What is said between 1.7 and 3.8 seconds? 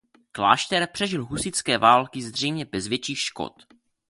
války zřejmě bez větších škod.